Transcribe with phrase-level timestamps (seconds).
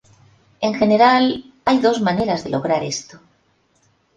[0.61, 3.19] En general, hay dos maneras de lograr esto.